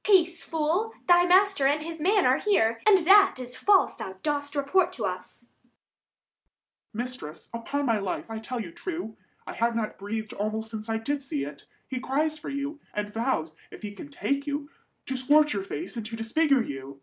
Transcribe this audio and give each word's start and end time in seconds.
_Peace, 0.04 0.44
fool! 0.44 0.92
thy 1.08 1.24
master 1.24 1.66
and 1.66 1.82
his 1.82 1.98
man 1.98 2.26
are 2.26 2.36
here; 2.36 2.82
And 2.86 2.98
that 3.06 3.36
is 3.38 3.56
false 3.56 3.96
thou 3.96 4.18
dost 4.22 4.54
report 4.54 4.92
to 4.92 5.06
us. 5.06 5.38
Serv. 5.38 5.46
Mistress, 6.92 7.48
upon 7.54 7.86
my 7.86 7.98
life, 7.98 8.26
I 8.28 8.38
tell 8.38 8.60
you 8.60 8.70
true; 8.70 9.16
180 9.44 9.44
I 9.46 9.52
have 9.54 9.74
not 9.74 9.98
breathed 9.98 10.34
almost 10.34 10.70
since 10.70 10.90
I 10.90 10.98
did 10.98 11.22
see 11.22 11.46
it. 11.46 11.64
He 11.88 12.00
cries 12.00 12.38
for 12.38 12.50
you, 12.50 12.80
and 12.92 13.14
vows, 13.14 13.54
if 13.70 13.80
he 13.80 13.92
can 13.92 14.10
take 14.10 14.46
you, 14.46 14.68
To 15.06 15.16
scorch 15.16 15.54
your 15.54 15.64
face 15.64 15.96
and 15.96 16.04
to 16.04 16.16
disfigure 16.16 16.62
you. 16.62 17.00